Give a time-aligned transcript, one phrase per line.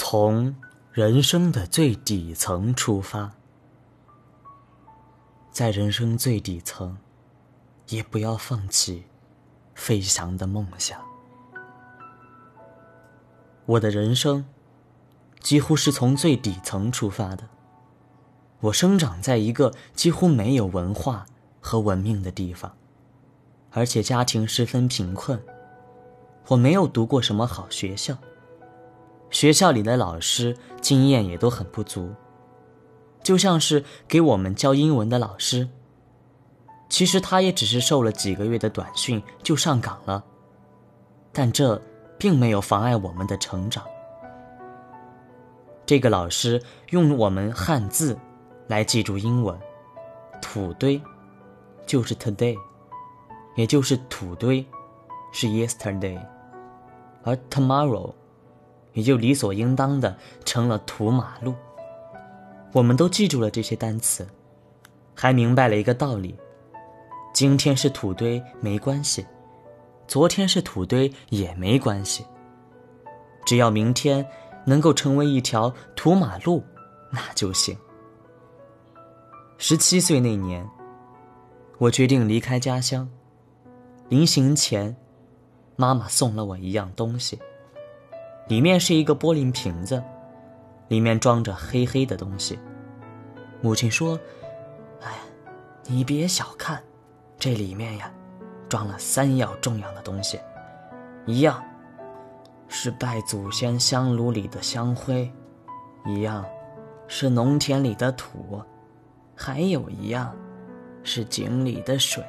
[0.00, 0.54] 从
[0.92, 3.32] 人生的最底层出发，
[5.50, 6.96] 在人生最底层，
[7.88, 9.06] 也不要放弃
[9.74, 11.00] 飞翔的梦想。
[13.66, 14.46] 我的人生
[15.40, 17.48] 几乎是从最底层出发的。
[18.60, 21.26] 我生长在一个几乎没有文化
[21.58, 22.76] 和文明的地方，
[23.72, 25.42] 而且家庭十分贫困。
[26.46, 28.16] 我没有读过什么好学校，
[29.30, 32.14] 学校里的老师经验也都很不足，
[33.22, 35.68] 就像是给我们教英文的老师，
[36.88, 40.24] 其实他也只是受了几个月的短训就上岗了，
[41.32, 41.80] 但这
[42.18, 43.84] 并没有妨碍我们的成长。
[45.84, 48.18] 这个老师用我们汉字
[48.66, 49.58] 来记住英文，
[50.40, 51.00] 土堆
[51.86, 52.56] 就是 today，
[53.56, 54.64] 也就是土堆
[55.32, 56.18] 是 yesterday。
[57.24, 58.12] 而 tomorrow，
[58.98, 61.54] 也就理所应当的成了土马路。
[62.72, 64.26] 我们都记住了这些单词，
[65.14, 66.36] 还明白了一个道理：
[67.32, 69.24] 今天是土堆没关系，
[70.08, 72.26] 昨天是土堆也没关系。
[73.46, 74.26] 只要明天
[74.66, 76.64] 能够成为一条土马路，
[77.12, 77.78] 那就行。
[79.58, 80.68] 十七岁那年，
[81.78, 83.08] 我决定离开家乡，
[84.08, 84.96] 临行前。
[85.80, 87.38] 妈妈送了我一样东西，
[88.48, 90.02] 里面是一个玻璃瓶子，
[90.88, 92.58] 里面装着黑黑的东西。
[93.60, 94.18] 母亲说
[95.04, 95.12] ：“哎，
[95.84, 96.82] 你别小看，
[97.38, 98.10] 这里面呀，
[98.68, 100.40] 装了三样重要的东西，
[101.26, 101.62] 一样
[102.68, 105.30] 是拜祖先香炉里的香灰，
[106.06, 106.42] 一样
[107.06, 108.62] 是农田里的土，
[109.36, 110.34] 还有一样
[111.02, 112.24] 是井里的水。”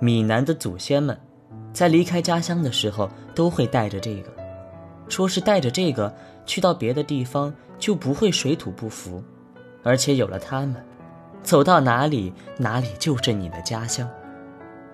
[0.00, 1.20] 闽南的祖先们。
[1.72, 4.30] 在离开家乡的时候，都会带着这个，
[5.08, 6.12] 说是带着这个
[6.44, 9.22] 去到别的地方就不会水土不服，
[9.82, 10.76] 而且有了它们，
[11.42, 14.08] 走到哪里哪里就是你的家乡。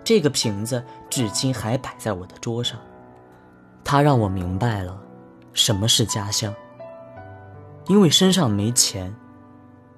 [0.04, 2.78] 这个瓶子至今还摆在我的桌上，
[3.82, 5.00] 它让我明白了
[5.52, 6.54] 什么是家乡。
[7.88, 9.14] 因为身上没钱，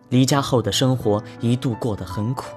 [0.09, 2.55] 离家后的生活一度过得很苦。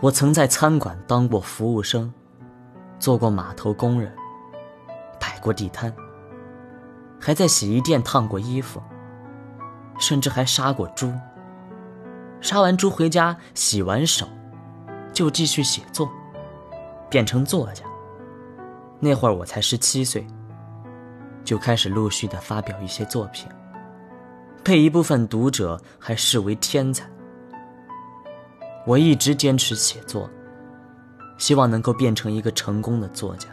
[0.00, 2.12] 我曾在餐馆当过服务生。
[3.04, 4.10] 做过码头工人，
[5.20, 5.94] 摆过地摊，
[7.20, 8.82] 还在洗衣店烫过衣服，
[9.98, 11.12] 甚至还杀过猪。
[12.40, 14.26] 杀完猪回家，洗完手，
[15.12, 16.10] 就继续写作，
[17.10, 17.84] 变成作家。
[19.00, 20.26] 那会儿我才十七岁，
[21.44, 23.46] 就开始陆续的发表一些作品，
[24.62, 27.06] 被一部分读者还视为天才。
[28.86, 30.26] 我一直坚持写作。
[31.36, 33.48] 希望能够变成一个成功的作家。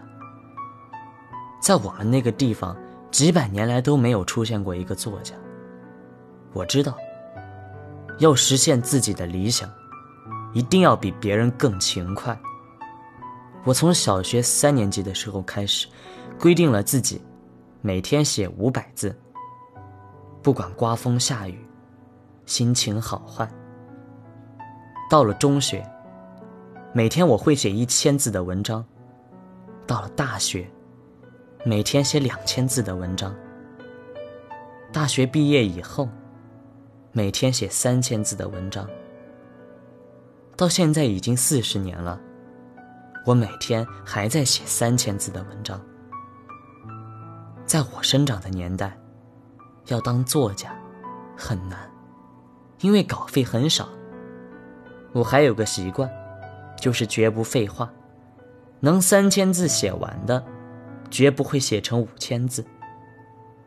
[1.62, 2.76] 在我们那个地方，
[3.12, 5.36] 几百年来都没有出现过一个作家。
[6.54, 6.98] 我知道，
[8.20, 9.70] 要实现自己的理想，
[10.54, 12.40] 一定要比别人更勤快。
[13.64, 15.88] 我从小学三年级的时候开始，
[16.40, 17.22] 规定了自己
[17.82, 19.16] 每天写五百字，
[20.42, 21.64] 不管刮风下雨，
[22.46, 23.48] 心情好坏。
[25.10, 25.88] 到了中学。
[26.94, 28.86] 每天我会写一千字的文章，
[29.88, 30.70] 到了大学，
[31.64, 33.34] 每天写两千字的文章。
[34.92, 36.10] 大学毕业以后，
[37.14, 38.86] 每天写三千字的文章。
[40.58, 42.20] 到现在已经四十年了，
[43.26, 45.82] 我每天还在写三千字的文章。
[47.66, 49.00] 在我生长的年代，
[49.88, 50.78] 要当作家
[51.38, 51.90] 很难，
[52.82, 53.88] 因为稿费很少。
[55.14, 56.21] 我还有个习惯。
[56.82, 57.94] 就是绝不废话，
[58.80, 60.44] 能三千字写完的，
[61.12, 62.64] 绝不会写成五千字；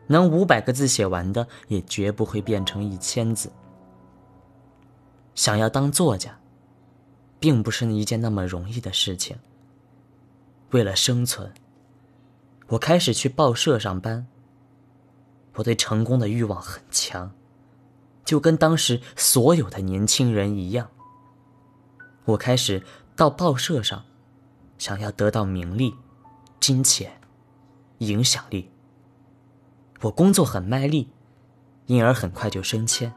[0.08, 3.52] 能五百个字写完的，也绝不会变成一千字。
[5.36, 6.36] 想要当作家，
[7.38, 9.36] 并不是一件那么容易的事情。
[10.72, 11.54] 为了生存，
[12.66, 14.26] 我开始去报社上班。
[15.54, 17.30] 我对成功的欲望很强，
[18.24, 20.90] 就跟当时所有的年轻人一样。
[22.24, 22.82] 我开始。
[23.16, 24.04] 到报社上，
[24.76, 25.94] 想要得到名利、
[26.58, 27.20] 金钱、
[27.98, 28.70] 影响力。
[30.00, 31.08] 我工作很卖力，
[31.86, 33.14] 因而很快就升迁。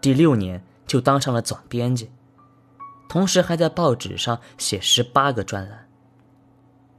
[0.00, 2.10] 第六年就当上了总编辑，
[3.08, 5.86] 同时还在报纸上写十八个专栏，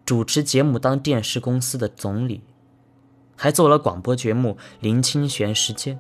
[0.06, 2.44] 主持节目当电视公司的总理，
[3.36, 5.98] 还做了广播节目《林清玄时间》，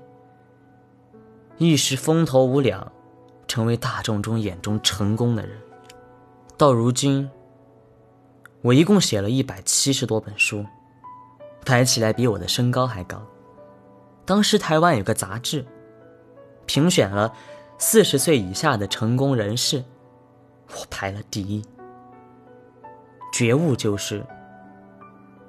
[1.57, 2.91] 一时风头无两。
[3.47, 5.57] 成为大众中眼中成功的人。
[6.57, 7.29] 到如今，
[8.61, 10.65] 我一共写了一百七十多本书，
[11.65, 13.21] 排起来比我的身高还高。
[14.25, 15.65] 当时台湾有个杂志，
[16.65, 17.33] 评选了
[17.77, 19.83] 四十岁以下的成功人士，
[20.69, 21.61] 我排了第一。
[23.33, 24.25] 觉悟就是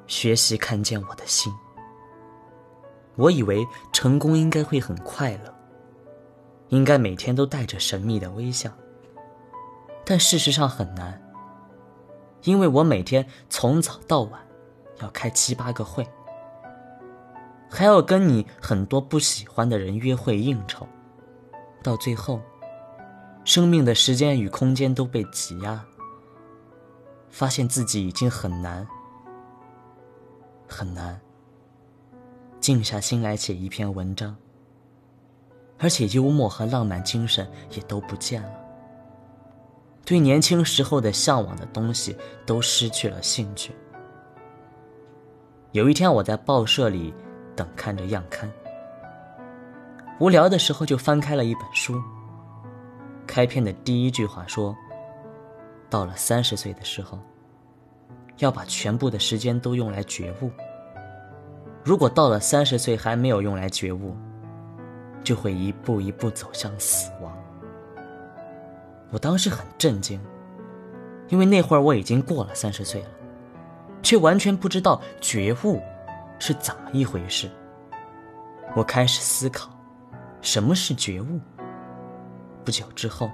[0.06, 1.52] 学习看见我的心。
[3.14, 5.53] 我以为成功应该会很快乐，
[6.68, 8.70] 应该每天都带着神秘的微笑，
[10.04, 11.20] 但事实上很难，
[12.42, 14.40] 因为我每天从早到晚
[15.00, 16.06] 要开七八个会，
[17.70, 20.86] 还要跟你很多不喜欢的人约会应酬，
[21.82, 22.40] 到最后，
[23.44, 25.84] 生命的时间与空间都被挤压，
[27.30, 28.86] 发现自己已经很难，
[30.66, 31.20] 很难。
[32.60, 34.34] 静下心来写一篇文章，
[35.78, 38.50] 而且幽默和浪漫精神也都不见了，
[40.04, 42.16] 对年轻时候的向往的东西
[42.46, 43.72] 都失去了兴趣。
[45.72, 47.12] 有一天，我在报社里
[47.56, 48.50] 等看着样刊，
[50.20, 52.00] 无聊的时候就翻开了一本书。
[53.26, 54.76] 开篇的第一句话说
[55.90, 57.18] ：“到了三十岁的时候，
[58.38, 60.50] 要把全部的时间都用来觉悟。”
[61.82, 64.14] 如果到了三十岁还没有用来觉悟，
[65.24, 67.36] 就会一步一步走向死亡。
[69.10, 70.20] 我当时很震惊，
[71.28, 73.08] 因为那会儿我已经过了三十岁了，
[74.02, 75.80] 却完全不知道觉悟
[76.38, 77.50] 是怎么一回事。
[78.76, 79.70] 我开始思考，
[80.40, 81.40] 什么是觉悟。
[82.64, 83.30] 不久之后，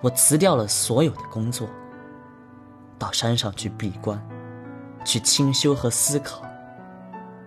[0.00, 1.68] 我辞掉了所有的工作，
[2.98, 4.20] 到山上去闭关，
[5.04, 6.42] 去清修和思考。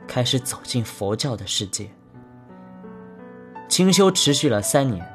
[0.08, 1.90] 开始走进佛教的世界，
[3.78, 5.08] 清修持续了三年。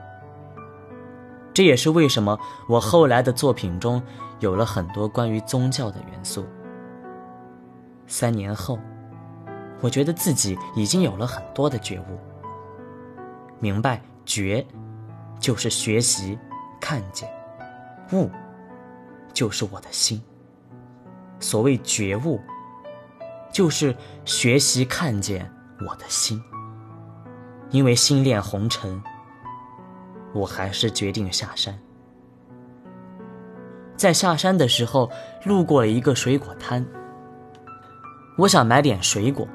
[1.53, 2.38] 这也是为什么
[2.69, 4.00] 我后来的作品中
[4.38, 6.47] 有了很多关于宗教的元素。
[8.06, 8.79] 三年后，
[9.81, 12.20] 我觉得自己已经有了很多的觉悟，
[13.59, 14.64] 明白觉
[15.41, 16.38] 就是学习、
[16.81, 17.29] 看见，
[18.12, 18.31] 悟
[19.32, 20.23] 就是我的心。
[21.41, 22.41] 所谓觉悟。
[23.53, 23.94] 就是
[24.25, 25.53] 学习看见
[25.87, 26.41] 我的心，
[27.73, 29.03] 因为心恋红尘，
[30.35, 31.77] 我还是决定下山。
[33.97, 35.11] 在下山的时候，
[35.45, 36.85] 路过了一个水果摊，
[38.37, 39.49] 我想买点水果，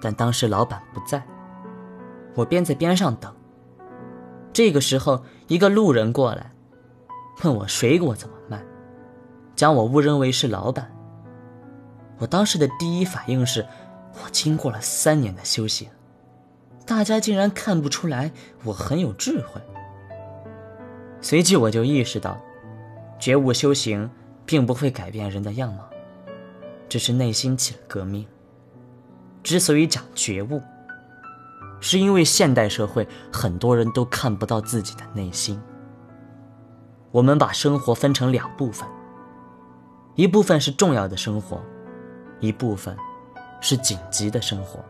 [0.00, 1.22] 但当时老板不在，
[2.34, 3.34] 我便在边上等。
[4.52, 6.52] 这个时候，一个路人过来，
[7.42, 8.62] 问我水果怎么卖，
[9.56, 10.88] 将我误认为是老板。
[12.18, 13.66] 我当时的第一反应是，
[14.22, 15.88] 我经过了三年的修行，
[16.86, 18.30] 大家竟然看不出来
[18.64, 19.60] 我很有智慧。
[21.20, 22.38] 随即我就意识到，
[23.18, 24.10] 觉悟修行
[24.44, 25.88] 并不会改变人的样貌，
[26.88, 28.26] 只是内心起了革命。
[29.42, 30.60] 之所以讲觉悟，
[31.80, 35.60] 是因为现代社会很多人都看不到自己的内心。
[37.10, 38.86] 我们把生活分成两部分，
[40.14, 41.62] 一部分是重要的生活。
[42.40, 42.94] 一部分
[43.60, 44.84] 是紧急的生活，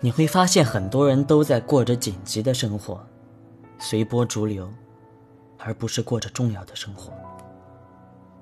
[0.00, 3.04] 你会发现很多人都在过着紧急的生活，
[3.80, 4.72] 随波逐流，
[5.58, 7.12] 而不是过着重要的生活。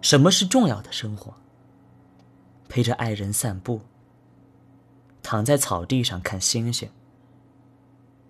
[0.03, 1.33] 什么是重要的生活？
[2.69, 3.81] 陪着爱人散步，
[5.23, 6.91] 躺在草地上看星星。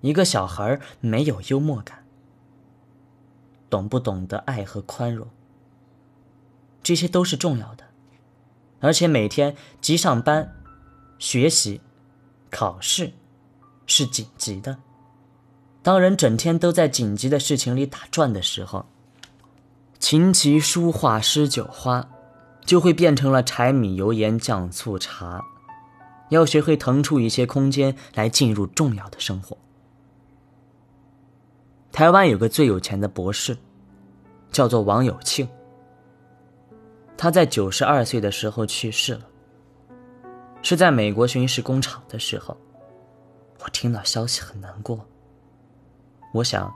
[0.03, 2.05] 一个小孩没有幽默感，
[3.69, 5.27] 懂不懂得爱和宽容？
[6.81, 7.85] 这些都是重要的。
[8.79, 10.55] 而且每天即上班、
[11.19, 11.81] 学习、
[12.51, 13.13] 考试，
[13.87, 14.77] 是紧急的。
[15.83, 18.85] 当人整天都在紧急的事情里打转的时候，
[19.99, 22.09] 琴棋书画诗酒花，
[22.65, 25.45] 就会变成了柴米油盐酱醋茶。
[26.31, 29.57] 要学会腾出一些空间来进入重要的生活。
[31.93, 33.57] 台湾有个最有钱的博士，
[34.51, 35.49] 叫做王友庆。
[37.17, 39.21] 他在九十二岁的时候去世了，
[40.69, 42.57] 是在美国巡视工厂的时候。
[43.61, 44.99] 我听到消息很难过。
[46.35, 46.75] 我想，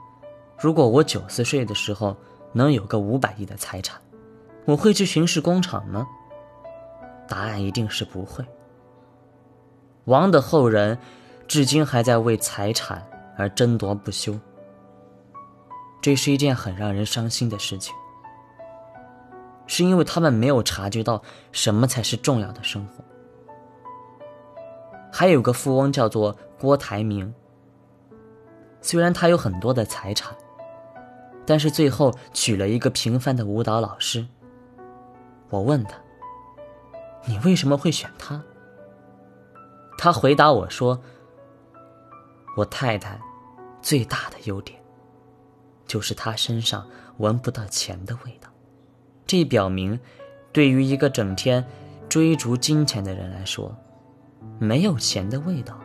[0.57, 2.15] 如果我九十岁的时候
[2.53, 3.99] 能有个五百亿的财产，
[4.63, 6.07] 我会去巡视工厂吗？
[7.27, 8.45] 答案一定是不会。
[10.05, 10.97] 王的后人
[11.45, 13.05] 至今还在为财产
[13.37, 14.39] 而争夺不休，
[16.01, 17.93] 这是一件很让人伤心的事情。
[19.67, 21.21] 是因为他们没有察觉到
[21.51, 23.03] 什么才是重要的生活。
[25.11, 27.33] 还有个富翁叫做郭台铭，
[28.81, 30.35] 虽然他有很多的财产，
[31.45, 34.25] 但是最后娶了一个平凡的舞蹈老师。
[35.49, 35.95] 我问他
[37.27, 38.41] ：“你为什么会选他？”
[39.97, 40.99] 他回答我说
[42.57, 43.19] ：“我太太
[43.81, 44.81] 最大的优点，
[45.85, 46.87] 就是她身上
[47.17, 48.49] 闻不到钱的味道。
[49.27, 49.99] 这表明，
[50.51, 51.63] 对于一个整天
[52.09, 53.75] 追逐金钱的人来说，
[54.63, 55.75] 没有钱的味道，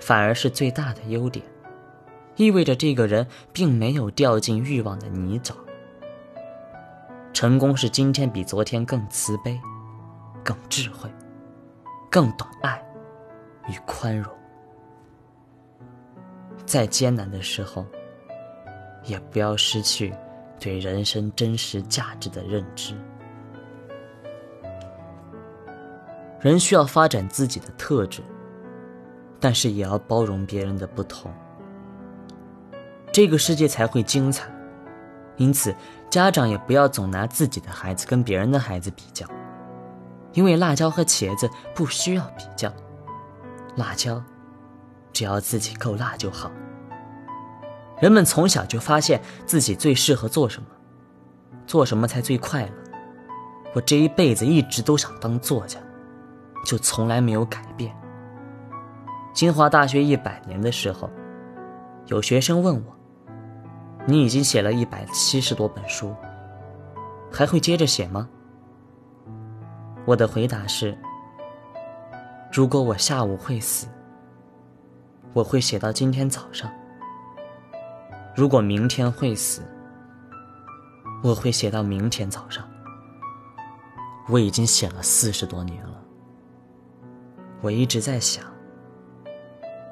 [0.00, 1.44] 反而是最大的优点，
[2.36, 5.52] 意味着这个人并没有掉进欲望的泥沼。
[7.34, 9.60] 成功是今天比昨天更慈悲、
[10.42, 11.10] 更智慧、
[12.10, 12.82] 更懂爱。”
[13.68, 14.32] 与宽容，
[16.64, 17.84] 在艰难的时候，
[19.04, 20.12] 也不要失去
[20.58, 22.94] 对人生真实价值的认知。
[26.40, 28.22] 人需要发展自己的特质，
[29.38, 31.30] 但是也要包容别人的不同，
[33.12, 34.50] 这个世界才会精彩。
[35.36, 35.74] 因此，
[36.10, 39.26] 家长也不要总拿自己的孩子跟别人的孩子比较，
[40.32, 42.72] 因为辣椒和茄子不需要比较。
[43.76, 44.22] 辣椒，
[45.12, 46.50] 只要自己够辣就好。
[48.00, 50.68] 人们从小就发现自己最适合做什么，
[51.66, 52.72] 做什么才最快乐。
[53.74, 55.78] 我这一辈子一直都想当作家，
[56.64, 57.94] 就从来没有改变。
[59.32, 61.08] 清华大学一百年的时候，
[62.06, 62.96] 有学生问我
[64.06, 66.14] ：“你已经写了一百七十多本书，
[67.30, 68.28] 还会接着写吗？”
[70.04, 70.96] 我的回答是。
[72.52, 73.86] 如果我下午会死，
[75.32, 76.68] 我会写到今天早上；
[78.34, 79.62] 如果明天会死，
[81.22, 82.68] 我会写到明天早上。
[84.28, 85.99] 我已经写了四十多年了，
[87.62, 88.44] 我一直在想，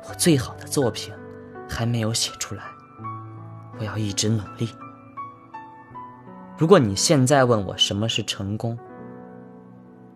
[0.08, 1.12] 我最好的作品
[1.68, 2.64] 还没有写出来，
[3.78, 4.70] 我要一直努力。
[6.56, 8.78] 如果你现在问我什么是成功，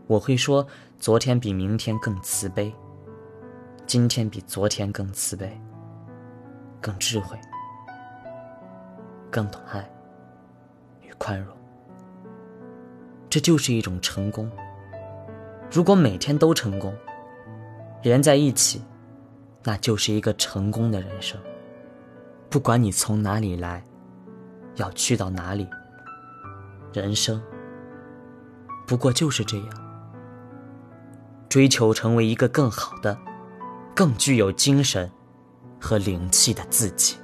[0.07, 0.67] 我会说，
[0.99, 2.75] 昨天比明天更慈悲，
[3.87, 5.61] 今天比昨天更慈悲，
[6.81, 7.39] 更智慧，
[9.31, 9.87] 更懂爱
[11.03, 11.55] 与宽容。
[13.29, 14.51] 这就是一种成功。
[15.71, 16.95] 如果每天都成功，
[18.03, 18.83] 连在一起，
[19.63, 21.41] 那就是一个成功的人生。
[22.51, 23.85] 不管你从哪里来，
[24.75, 25.67] 要去到哪里，
[26.93, 27.41] 人生
[28.87, 29.69] 不过就是这样。
[31.49, 33.17] 追求成为一个更好的、
[33.95, 35.11] 更具有精神
[35.79, 37.17] 和灵气的自己。